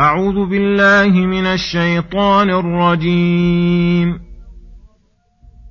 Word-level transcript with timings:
أعوذ 0.00 0.46
بالله 0.46 1.26
من 1.26 1.46
الشيطان 1.46 2.50
الرجيم. 2.50 4.20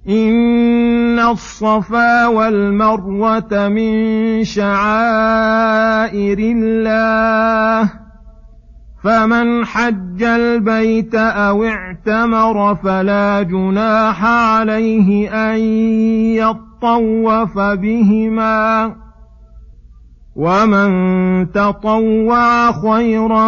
إن 0.10 1.20
الصفا 1.20 2.28
والمروة 2.28 3.68
من 3.68 4.44
شعائر 4.44 6.38
الله. 6.40 7.92
فمن 9.04 9.66
حج 9.66 10.24
البيت 10.24 11.16
أو 11.16 11.64
اعتمر 11.64 12.76
فلا 12.76 13.42
جناح 13.42 14.26
عليه 14.26 15.30
أن 15.30 15.60
يطوف 16.36 17.58
بهما. 17.58 18.96
ومن 20.36 21.52
تطوع 21.52 22.72
خيرا 22.72 23.48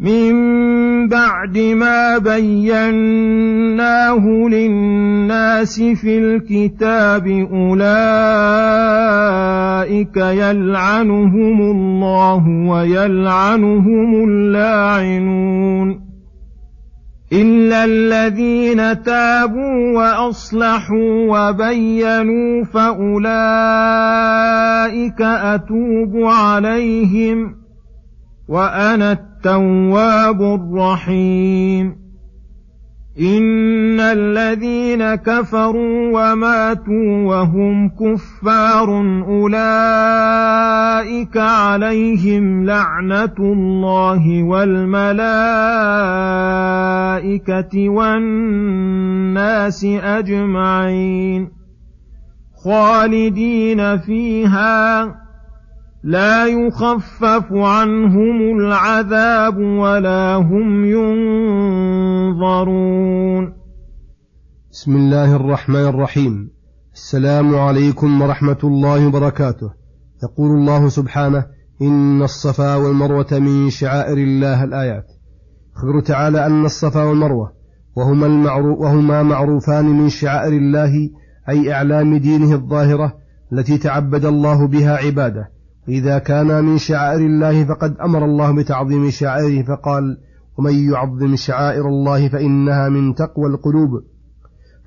من 0.00 1.08
بعد 1.08 1.58
ما 1.58 2.18
بيناه 2.18 2.98
للناس 4.48 5.80
في 5.80 6.18
الكتاب 6.18 7.26
اولئك 7.26 7.76
يلعنهم 10.16 11.60
الله 11.60 12.48
ويلعنهم 12.68 14.24
اللاعنون 14.24 16.00
الا 17.32 17.84
الذين 17.84 19.02
تابوا 19.02 19.98
واصلحوا 19.98 21.26
وبينوا 21.28 22.64
فاولئك 22.64 23.22
اتوب 25.22 26.16
عليهم 26.16 27.67
وأنا 28.48 29.12
التواب 29.12 30.42
الرحيم. 30.42 32.08
إن 33.20 34.00
الذين 34.00 35.14
كفروا 35.14 36.10
وماتوا 36.12 37.26
وهم 37.26 37.88
كفار 37.88 39.00
أولئك 39.28 39.66
عليهم 41.36 42.64
لعنة 42.64 43.34
الله 43.38 44.42
والملائكة 44.42 45.08
والناس 47.88 49.84
أجمعين. 49.84 51.48
خالدين 52.64 53.98
فيها. 53.98 55.27
لا 56.02 56.46
يخفف 56.46 57.52
عنهم 57.52 58.58
العذاب 58.58 59.58
ولا 59.58 60.34
هم 60.34 60.84
ينظرون. 62.34 63.52
بسم 64.72 64.96
الله 64.96 65.36
الرحمن 65.36 65.84
الرحيم. 65.84 66.50
السلام 66.94 67.54
عليكم 67.54 68.22
ورحمة 68.22 68.58
الله 68.64 69.06
وبركاته. 69.06 69.70
يقول 70.22 70.50
الله 70.50 70.88
سبحانه 70.88 71.46
إن 71.82 72.22
الصفا 72.22 72.74
والمروة 72.74 73.26
من 73.32 73.70
شعائر 73.70 74.18
الله 74.18 74.64
الآيات. 74.64 75.06
خبر 75.74 76.00
تعالى 76.00 76.46
أن 76.46 76.64
الصفا 76.64 77.02
والمروة 77.04 77.52
وهما, 77.96 78.26
المعروف 78.26 78.78
وهما 78.78 79.22
معروفان 79.22 79.84
من 79.84 80.08
شعائر 80.08 80.52
الله 80.52 81.10
أي 81.48 81.72
إعلام 81.72 82.16
دينه 82.16 82.52
الظاهرة 82.52 83.14
التي 83.52 83.78
تعبد 83.78 84.24
الله 84.24 84.66
بها 84.66 84.96
عباده. 84.96 85.57
إذا 85.88 86.18
كان 86.18 86.64
من 86.64 86.78
شعائر 86.78 87.20
الله 87.20 87.64
فقد 87.64 87.96
أمر 87.96 88.24
الله 88.24 88.52
بتعظيم 88.56 89.10
شعائره 89.10 89.62
فقال 89.62 90.18
ومن 90.58 90.74
يعظم 90.92 91.36
شعائر 91.36 91.88
الله 91.88 92.28
فإنها 92.28 92.88
من 92.88 93.14
تقوى 93.14 93.46
القلوب. 93.46 94.02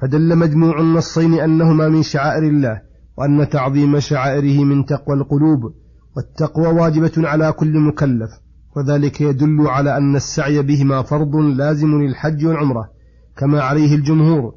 فدل 0.01 0.35
مجموع 0.35 0.79
النصين 0.79 1.33
أنهما 1.33 1.89
من 1.89 2.03
شعائر 2.03 2.43
الله 2.43 2.81
وأن 3.17 3.49
تعظيم 3.49 3.99
شعائره 3.99 4.63
من 4.63 4.85
تقوى 4.85 5.15
القلوب 5.15 5.73
والتقوى 6.15 6.67
واجبة 6.67 7.11
على 7.17 7.51
كل 7.51 7.79
مكلف 7.79 8.29
وذلك 8.75 9.21
يدل 9.21 9.67
على 9.67 9.97
أن 9.97 10.15
السعي 10.15 10.61
بهما 10.61 11.01
فرض 11.01 11.35
لازم 11.35 12.01
للحج 12.01 12.45
والعمرة 12.45 12.89
كما 13.37 13.61
عليه 13.61 13.95
الجمهور 13.95 14.53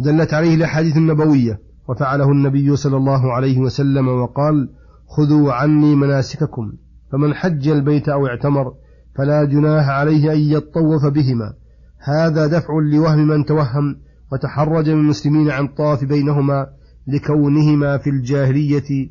ودلت 0.00 0.34
عليه 0.34 0.54
الأحاديث 0.54 0.96
النبوية 0.96 1.60
وفعله 1.88 2.32
النبي 2.32 2.76
صلى 2.76 2.96
الله 2.96 3.32
عليه 3.32 3.58
وسلم 3.58 4.08
وقال 4.08 4.68
خذوا 5.06 5.52
عني 5.52 5.94
مناسككم 5.94 6.72
فمن 7.12 7.34
حج 7.34 7.68
البيت 7.68 8.08
أو 8.08 8.26
اعتمر 8.26 8.74
فلا 9.14 9.44
جناح 9.44 9.88
عليه 9.88 10.32
أن 10.32 10.38
يطوف 10.38 11.06
بهما. 11.06 11.54
هذا 11.98 12.46
دفع 12.46 12.74
لوهم 12.92 13.28
من 13.28 13.44
توهم 13.44 13.96
وتحرج 14.32 14.90
من 14.90 15.00
المسلمين 15.00 15.50
عن 15.50 15.68
طاف 15.68 16.04
بينهما 16.04 16.66
لكونهما 17.06 17.98
في 17.98 18.10
الجاهلية 18.10 19.10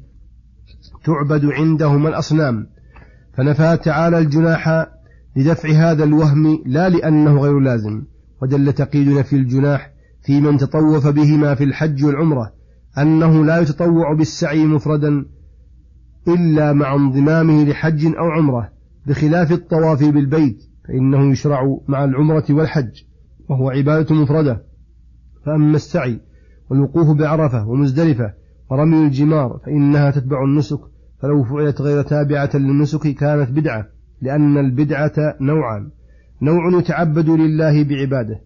تعبد 1.05 1.45
عندهما 1.45 2.09
الأصنام. 2.09 2.67
فنفى 3.37 3.77
تعالى 3.83 4.17
الجناح 4.17 4.87
لدفع 5.35 5.69
هذا 5.69 6.03
الوهم 6.03 6.63
لا 6.65 6.89
لأنه 6.89 7.41
غير 7.41 7.59
لازم 7.59 8.03
ودل 8.41 8.73
تقييد 8.73 9.09
نفي 9.09 9.35
الجناح 9.35 9.91
في 10.25 10.41
من 10.41 10.57
تطوف 10.57 11.07
بهما 11.07 11.55
في 11.55 11.63
الحج 11.63 12.05
والعمرة 12.05 12.53
أنه 12.97 13.45
لا 13.45 13.59
يتطوع 13.59 14.13
بالسعي 14.13 14.65
مفردا 14.65 15.25
إلا 16.27 16.73
مع 16.73 16.95
انضمامه 16.95 17.63
لحج 17.63 18.05
أو 18.05 18.31
عمرة 18.31 18.69
بخلاف 19.07 19.51
الطواف 19.51 20.03
بالبيت 20.03 20.63
فإنه 20.87 21.31
يشرع 21.31 21.77
مع 21.87 22.03
العمرة 22.03 22.45
والحج 22.49 23.03
وهو 23.49 23.69
عبادة 23.69 24.15
مفردة. 24.15 24.63
فأما 25.45 25.75
السعي 25.75 26.19
والوقوف 26.69 27.17
بعرفة 27.17 27.67
ومزدلفة 27.67 28.33
ورمي 28.69 29.05
الجمار 29.05 29.59
فإنها 29.65 30.11
تتبع 30.11 30.43
النسك 30.43 30.79
فلو 31.21 31.43
فعلت 31.43 31.81
غير 31.81 32.01
تابعة 32.01 32.49
للنسك 32.53 33.07
كانت 33.07 33.49
بدعة 33.49 33.85
لأن 34.21 34.57
البدعة 34.57 35.35
نوعان 35.41 35.89
نوع 36.41 36.79
يتعبد 36.79 37.29
لله 37.29 37.83
بعباده 37.83 38.41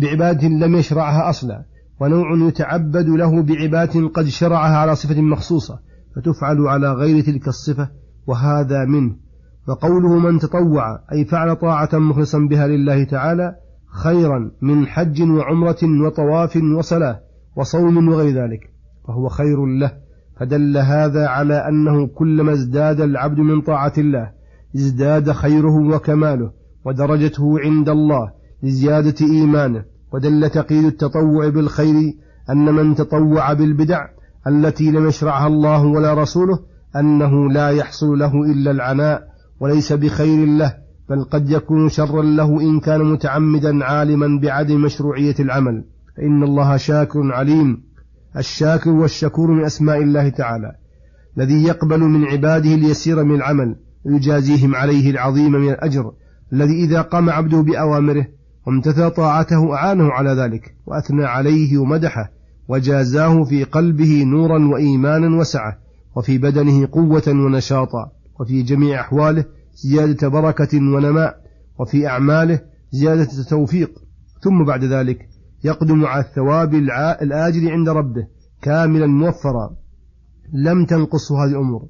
بعبادة 0.00 0.48
لم 0.48 0.74
يشرعها 0.74 1.30
أصلا 1.30 1.64
ونوع 2.00 2.48
يتعبد 2.48 3.08
له 3.08 3.42
بعبادة 3.42 4.08
قد 4.08 4.26
شرعها 4.26 4.76
على 4.76 4.96
صفة 4.96 5.20
مخصوصة. 5.20 5.78
فتفعل 6.16 6.66
على 6.66 6.92
غير 6.92 7.20
تلك 7.24 7.48
الصفة 7.48 7.88
وهذا 8.26 8.84
منه. 8.84 9.16
وقوله 9.68 10.18
من 10.18 10.38
تطوع 10.38 11.00
أي 11.12 11.24
فعل 11.24 11.56
طاعة 11.56 11.88
مخلصا 11.92 12.38
بها 12.38 12.66
لله 12.66 13.04
تعالى 13.04 13.56
خيرا 14.02 14.50
من 14.62 14.86
حج 14.86 15.22
وعمرة 15.22 15.78
وطواف 16.06 16.56
وصلاة 16.78 17.20
وصوم 17.56 18.08
وغير 18.08 18.34
ذلك 18.34 18.60
فهو 19.08 19.28
خير 19.28 19.66
له. 19.66 19.92
فدل 20.40 20.78
هذا 20.78 21.26
على 21.26 21.54
أنه 21.54 22.06
كلما 22.06 22.52
ازداد 22.52 23.00
العبد 23.00 23.38
من 23.38 23.60
طاعة 23.60 23.92
الله 23.98 24.30
ازداد 24.76 25.32
خيره 25.32 25.94
وكماله 25.94 26.50
ودرجته 26.84 27.60
عند 27.60 27.88
الله 27.88 28.32
لزيادة 28.62 29.26
إيمانه. 29.26 29.84
ودل 30.12 30.50
تقييد 30.50 30.84
التطوع 30.84 31.48
بالخير 31.48 32.14
أن 32.50 32.74
من 32.74 32.94
تطوع 32.94 33.52
بالبدع 33.52 34.06
التي 34.46 34.90
لم 34.90 35.08
يشرعها 35.08 35.46
الله 35.46 35.84
ولا 35.86 36.14
رسوله 36.14 36.58
أنه 36.96 37.50
لا 37.50 37.70
يحصل 37.70 38.18
له 38.18 38.34
إلا 38.34 38.70
العناء 38.70 39.22
وليس 39.60 39.92
بخير 39.92 40.46
له 40.46 40.74
بل 41.08 41.24
قد 41.24 41.50
يكون 41.50 41.88
شرا 41.88 42.22
له 42.22 42.60
إن 42.60 42.80
كان 42.80 43.04
متعمدا 43.04 43.84
عالما 43.84 44.40
بعدم 44.42 44.82
مشروعية 44.82 45.34
العمل. 45.40 45.84
فإن 46.16 46.42
الله 46.42 46.76
شاكر 46.76 47.32
عليم 47.32 47.82
الشاكر 48.36 48.90
والشكور 48.90 49.50
من 49.50 49.64
أسماء 49.64 50.02
الله 50.02 50.28
تعالى 50.28 50.72
الذي 51.38 51.64
يقبل 51.64 52.00
من 52.00 52.24
عباده 52.24 52.74
اليسير 52.74 53.24
من 53.24 53.34
العمل 53.34 53.76
ويجازيهم 54.04 54.74
عليه 54.74 55.10
العظيم 55.10 55.52
من 55.52 55.68
الأجر 55.72 56.12
الذي 56.52 56.84
إذا 56.84 57.02
قام 57.02 57.30
عبده 57.30 57.60
بأوامره 57.60 58.26
وامتثل 58.66 59.10
طاعته 59.10 59.74
أعانه 59.74 60.12
على 60.12 60.30
ذلك 60.30 60.74
وأثنى 60.86 61.24
عليه 61.24 61.78
ومدحه. 61.78 62.30
وجازاه 62.70 63.44
في 63.44 63.64
قلبه 63.64 64.24
نورا 64.24 64.68
وإيمانا 64.68 65.40
وسعة 65.40 65.78
وفي 66.16 66.38
بدنه 66.38 66.88
قوة 66.92 67.22
ونشاطا 67.28 68.10
وفي 68.40 68.62
جميع 68.62 69.00
أحواله 69.00 69.44
زيادة 69.74 70.28
بركة 70.28 70.78
ونماء 70.78 71.36
وفي 71.78 72.06
أعماله 72.06 72.60
زيادة 72.90 73.28
توفيق. 73.50 73.90
ثم 74.42 74.64
بعد 74.64 74.84
ذلك 74.84 75.18
يقدم 75.64 76.04
على 76.04 76.24
الثواب 76.24 76.74
الآجل 77.22 77.68
عند 77.68 77.88
ربه 77.88 78.26
كاملا 78.62 79.06
موفرا. 79.06 79.70
لم 80.52 80.84
تنقصه 80.84 81.44
هذه 81.44 81.50
الأمور. 81.50 81.82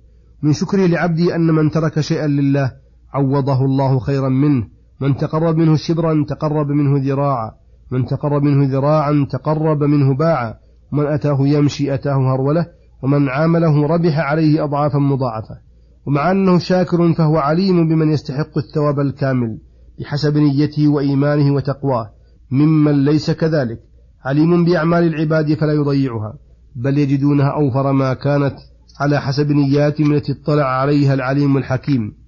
من 0.43 0.53
شكره 0.53 0.87
لعبدي 0.87 1.35
أن 1.35 1.47
من 1.47 1.71
ترك 1.71 2.01
شيئا 2.01 2.27
لله 2.27 2.73
عوضه 3.13 3.65
الله 3.65 3.99
خيرا 3.99 4.29
منه. 4.29 4.67
من 5.01 5.17
تقرب 5.17 5.57
منه 5.57 5.77
شبرا 5.77 6.25
تقرب 6.29 6.69
منه 6.69 7.05
ذراعا. 7.05 7.51
من 7.91 8.07
تقرب 8.07 8.43
منه 8.43 8.73
ذراعا 8.73 9.27
تقرب 9.31 9.83
منه 9.83 10.15
باعا. 10.15 10.55
ومن 10.93 11.07
أتاه 11.07 11.39
يمشي 11.41 11.95
أتاه 11.95 12.35
هرولة 12.35 12.67
ومن 13.03 13.29
عامله 13.29 13.87
ربح 13.87 14.19
عليه 14.19 14.65
أضعافا 14.65 14.99
مضاعفة. 14.99 15.59
ومع 16.07 16.31
أنه 16.31 16.59
شاكر 16.59 17.13
فهو 17.13 17.37
عليم 17.37 17.89
بمن 17.89 18.13
يستحق 18.13 18.59
الثواب 18.59 19.01
الكامل 19.01 19.59
بحسب 20.01 20.37
نيته 20.37 20.89
وإيمانه 20.89 21.55
وتقواه. 21.55 22.11
ممن 22.51 23.05
ليس 23.05 23.31
كذلك. 23.31 23.81
عليم 24.25 24.65
بأعمال 24.65 25.05
العباد 25.05 25.55
فلا 25.55 25.73
يضيعها 25.73 26.35
بل 26.77 26.99
يجدونها 26.99 27.49
أوفر 27.49 27.93
ما 27.93 28.15
كانت 28.15 28.57
على 29.01 29.21
حسب 29.21 29.51
نياتهم 29.51 30.13
التي 30.13 30.33
اطلع 30.33 30.65
عليها 30.65 31.15
العليم 31.15 31.57
الحكيم. 31.57 32.21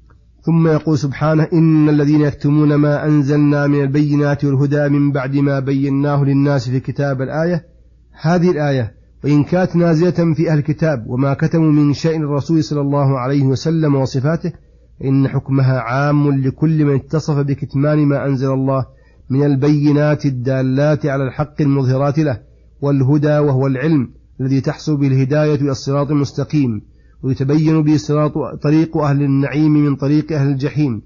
ثم 0.43 0.69
يقول 0.69 0.99
سبحانه 0.99 1.49
إن 1.53 1.89
الذين 1.89 2.21
يكتمون 2.21 2.75
ما 2.75 3.07
أنزلنا 3.07 3.67
من 3.67 3.83
البينات 3.83 4.45
والهدى 4.45 4.89
من 4.89 5.13
بعد 5.13 5.37
ما 5.37 5.61
بيناه 5.61 6.25
للناس 6.25 6.69
في 6.71 6.81
كتاب 6.81 7.23
الآية 7.23 7.72
هذه 8.21 8.51
الآية 8.51 8.95
وإن 9.25 9.45
كانت 9.45 9.77
نازلة 9.77 10.35
في 10.35 10.51
أهل 10.51 10.59
الكتاب 10.59 11.07
وما 11.07 11.35
كتموا 11.35 11.73
من 11.73 11.93
شأن 11.93 12.23
الرسول 12.23 12.65
صلى 12.65 12.81
الله 12.81 13.19
عليه 13.19 13.43
وسلم 13.43 13.95
وصفاته 13.95 14.53
إن 15.05 15.29
حكمها 15.29 15.81
عام 15.81 16.31
لكل 16.31 16.85
من 16.85 16.95
اتصف 16.95 17.39
بكتمان 17.39 17.99
ما 17.99 18.27
أنزل 18.27 18.53
الله 18.53 18.87
من 19.31 19.45
البينات 19.45 20.27
الدالات 20.27 21.07
على 21.07 21.25
الحق 21.25 21.61
المظهرات 21.61 22.19
له 22.19 22.41
والهدى 22.81 23.39
وهو 23.39 23.67
العلم 23.67 24.11
الذي 24.41 24.61
تحصل 24.61 24.97
به 24.97 25.07
الهداية 25.07 25.55
إلى 25.55 25.71
الصراط 25.71 26.11
المستقيم 26.11 26.83
ويتبين 27.23 27.83
به 27.83 27.97
صراط 27.97 28.33
طريق 28.63 28.97
أهل 28.97 29.23
النعيم 29.23 29.73
من 29.73 29.97
طريق 29.97 30.33
أهل 30.33 30.49
الجحيم 30.49 31.03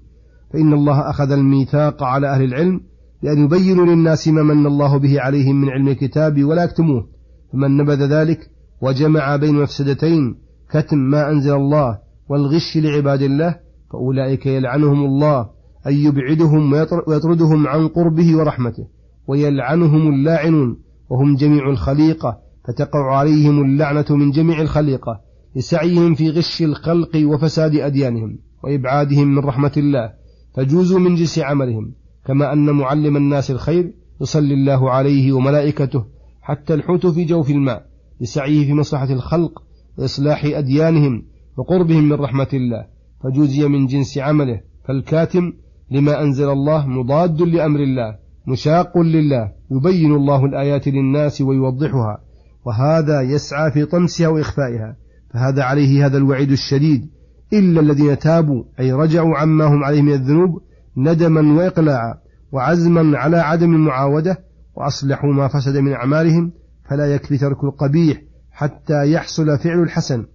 فإن 0.53 0.73
الله 0.73 1.09
أخذ 1.09 1.31
الميثاق 1.31 2.03
على 2.03 2.27
أهل 2.27 2.43
العلم 2.43 2.81
لأن 3.21 3.45
يبينوا 3.45 3.85
للناس 3.85 4.27
ما 4.27 4.43
من 4.43 4.65
الله 4.65 4.97
به 4.97 5.21
عليهم 5.21 5.61
من 5.61 5.69
علم 5.69 5.87
الكتاب 5.87 6.43
ولا 6.43 6.63
يكتموه. 6.63 7.07
فمن 7.53 7.77
نبذ 7.77 8.05
ذلك 8.05 8.39
وجمع 8.81 9.35
بين 9.35 9.55
مفسدتين 9.55 10.35
كتم 10.71 10.97
ما 10.97 11.31
أنزل 11.31 11.53
الله 11.53 11.99
والغش 12.29 12.77
لعباد 12.77 13.21
الله 13.21 13.59
فأولئك 13.91 14.45
يلعنهم 14.45 15.05
الله 15.05 15.49
أن 15.87 15.93
يبعدهم 15.93 16.73
ويطردهم 17.07 17.67
عن 17.67 17.87
قربه 17.87 18.37
ورحمته 18.37 18.87
ويلعنهم 19.27 20.13
اللاعنون 20.13 20.79
وهم 21.09 21.35
جميع 21.35 21.69
الخليقة 21.69 22.37
فتقع 22.67 23.17
عليهم 23.17 23.61
اللعنة 23.61 24.05
من 24.09 24.31
جميع 24.31 24.61
الخليقة 24.61 25.21
لسعيهم 25.55 26.13
في 26.13 26.29
غش 26.29 26.61
الخلق 26.61 27.11
وفساد 27.15 27.75
أديانهم 27.75 28.39
وإبعادهم 28.63 29.27
من 29.27 29.39
رحمة 29.39 29.71
الله 29.77 30.13
فجوزوا 30.55 30.99
من 30.99 31.15
جنس 31.15 31.39
عملهم. 31.39 31.93
كما 32.27 32.53
أن 32.53 32.69
معلم 32.69 33.17
الناس 33.17 33.51
الخير 33.51 33.93
يصلي 34.21 34.53
الله 34.53 34.91
عليه 34.91 35.33
وملائكته 35.33 36.05
حتى 36.41 36.73
الحوت 36.73 37.07
في 37.07 37.25
جوف 37.25 37.49
الماء 37.49 37.85
لسعيه 38.21 38.65
في 38.65 38.73
مصلحة 38.73 39.13
الخلق 39.13 39.63
وإصلاح 39.97 40.45
أديانهم 40.45 41.23
وقربهم 41.57 42.03
من 42.03 42.13
رحمة 42.13 42.47
الله. 42.53 42.85
فجوزي 43.23 43.67
من 43.67 43.85
جنس 43.85 44.17
عمله 44.17 44.61
فالكاتم 44.87 45.53
لما 45.91 46.21
أنزل 46.21 46.49
الله 46.49 46.87
مضاد 46.87 47.41
لأمر 47.41 47.79
الله 47.79 48.15
مشاق 48.47 48.97
لله 48.97 49.51
يبين 49.71 50.15
الله 50.15 50.45
الآيات 50.45 50.87
للناس 50.87 51.41
ويوضحها. 51.41 52.21
وهذا 52.65 53.21
يسعى 53.21 53.71
في 53.71 53.85
طمسها 53.85 54.27
وإخفائها. 54.27 54.95
فهذا 55.33 55.63
عليه 55.63 56.05
هذا 56.05 56.17
الوعيد 56.17 56.51
الشديد. 56.51 57.09
إلا 57.53 57.81
الذين 57.81 58.19
تابوا 58.19 58.63
أي 58.79 58.91
رجعوا 58.91 59.37
عما 59.37 59.65
هم 59.65 59.83
عليه 59.83 60.01
من 60.01 60.13
الذنوب 60.13 60.61
ندما 60.97 61.57
وإقلاعا 61.57 62.13
وعزما 62.51 63.17
على 63.17 63.37
عدم 63.37 63.75
المعاودة 63.75 64.37
وأصلحوا 64.75 65.33
ما 65.33 65.47
فسد 65.47 65.77
من 65.77 65.93
أعمالهم 65.93 66.51
فلا 66.89 67.15
يكفي 67.15 67.37
ترك 67.37 67.63
القبيح 67.63 68.21
حتى 68.51 69.11
يحصل 69.11 69.57
فعل 69.57 69.83
الحسن. 69.83 70.25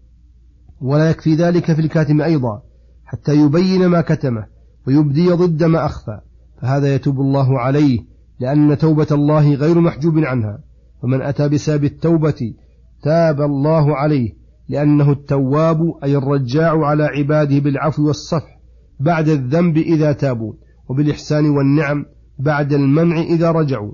ولا 0.81 1.11
يكفي 1.11 1.35
ذلك 1.35 1.73
في 1.73 1.81
الكاتم 1.81 2.21
أيضا 2.21 2.63
حتى 3.05 3.35
يبين 3.35 3.87
ما 3.87 4.01
كتمه 4.01 4.47
ويبدي 4.87 5.31
ضد 5.31 5.65
ما 5.65 5.87
أخفى. 5.87 6.21
فهذا 6.63 6.95
يتوب 6.95 7.21
الله 7.21 7.61
عليه 7.61 7.99
لأن 8.41 8.79
توبة 8.79 9.07
الله 9.11 9.55
غير 9.55 9.81
محجوب 9.81 10.19
عنها. 10.19 10.59
ومن 11.03 11.23
أتى 11.23 11.49
بسبب 11.49 11.85
التوبة 11.85 12.55
تاب 13.03 13.41
الله 13.41 13.97
عليه 13.97 14.33
لأنه 14.69 15.13
التواب 15.13 15.79
أي 16.05 16.17
الرجاع 16.17 16.85
على 16.87 17.05
عباده 17.05 17.59
بالعفو 17.59 18.07
والصفح. 18.07 18.62
بعد 19.03 19.29
الذنب 19.29 19.77
إذا 19.77 20.13
تابوا 20.13 20.53
وبالإحسان 20.89 21.51
والنعم 21.51 22.07
بعد 22.39 22.73
المنع 22.73 23.21
إذا 23.21 23.51
رجعوا. 23.51 23.93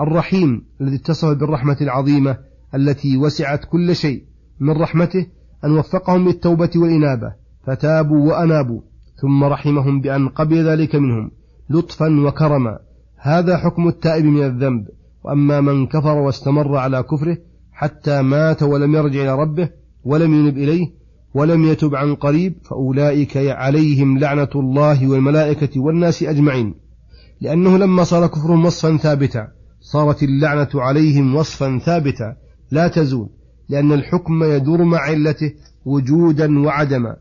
الرحيم 0.00 0.64
الذي 0.80 0.96
اتصف 0.96 1.28
بالرحمة 1.28 1.76
العظيمة 1.80 2.38
التي 2.74 3.16
وسعت 3.16 3.64
كل 3.64 3.96
شيء 3.96 4.24
من 4.60 4.70
رحمته 4.70 5.26
أن 5.64 5.78
وفقهم 5.78 6.28
للتوبة 6.28 6.70
والإنابة 6.76 7.32
فتابوا 7.66 8.28
وأنابوا 8.28 8.80
ثم 9.22 9.44
رحمهم 9.44 10.00
بأن 10.00 10.28
قبل 10.28 10.64
ذلك 10.68 10.94
منهم 10.96 11.30
لطفا 11.70 12.20
وكرما. 12.20 12.78
هذا 13.16 13.56
حكم 13.56 13.88
التائب 13.88 14.24
من 14.24 14.42
الذنب 14.42 14.88
وأما 15.24 15.60
من 15.60 15.86
كفر 15.86 16.18
واستمر 16.18 16.76
على 16.76 17.02
كفره 17.02 17.38
حتى 17.72 18.22
مات 18.22 18.62
ولم 18.62 18.94
يرجع 18.94 19.22
إلى 19.22 19.34
ربه 19.34 19.68
ولم 20.04 20.34
ينب 20.34 20.58
إليه 20.58 20.99
ولم 21.34 21.64
يتب 21.64 21.94
عن 21.94 22.14
قريب 22.14 22.54
فأولئك 22.70 23.36
عليهم 23.36 24.18
لعنة 24.18 24.48
الله 24.54 25.08
والملائكة 25.08 25.80
والناس 25.80 26.22
أجمعين. 26.22 26.74
لأنه 27.40 27.78
لما 27.78 28.04
صار 28.04 28.26
كفرهم 28.26 28.64
وصفا 28.64 28.96
ثابتا 28.96 29.48
صارت 29.80 30.22
اللعنة 30.22 30.68
عليهم 30.74 31.36
وصفا 31.36 31.78
ثابتا 31.78 32.36
لا 32.70 32.88
تزول 32.88 33.28
لأن 33.68 33.92
الحكم 33.92 34.44
يدور 34.44 34.84
مع 34.84 34.98
علته 34.98 35.52
وجودا 35.84 36.58
وعدما. 36.58 37.16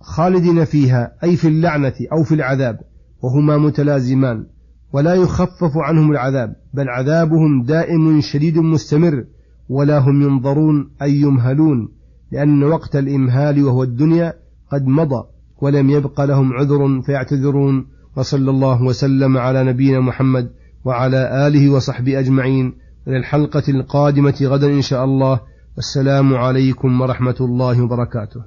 خالدين 0.00 0.64
فيها 0.64 1.12
أي 1.24 1.36
في 1.36 1.48
اللعنة 1.48 1.94
أو 2.12 2.22
في 2.24 2.34
العذاب 2.34 2.80
وهما 3.22 3.58
متلازمان 3.58 4.46
ولا 4.92 5.14
يخفف 5.14 5.76
عنهم 5.76 6.10
العذاب 6.10 6.56
بل 6.74 6.88
عذابهم 6.88 7.62
دائم 7.62 8.20
شديد 8.20 8.58
مستمر 8.58 9.24
ولا 9.68 9.98
هم 9.98 10.22
ينظرون 10.22 10.90
أي 11.02 11.14
يمهلون. 11.14 12.01
لأن 12.32 12.62
وقت 12.64 12.96
الإمهال 12.96 13.64
وهو 13.64 13.82
الدنيا 13.82 14.34
قد 14.72 14.86
مضى 14.86 15.24
ولم 15.60 15.90
يبق 15.90 16.20
لهم 16.20 16.52
عذر 16.52 17.02
فيعتذرون 17.02 17.86
وصلى 18.16 18.50
الله 18.50 18.82
وسلم 18.82 19.38
على 19.38 19.64
نبينا 19.64 20.00
محمد 20.00 20.50
وعلى 20.84 21.46
آله 21.46 21.70
وصحبه 21.70 22.18
أجمعين 22.18 22.74
إلى 23.08 23.16
الحلقة 23.16 23.62
القادمة 23.68 24.34
غدا 24.42 24.66
إن 24.66 24.82
شاء 24.82 25.04
الله 25.04 25.40
والسلام 25.76 26.34
عليكم 26.34 27.00
ورحمة 27.00 27.36
الله 27.40 27.82
وبركاته 27.82 28.40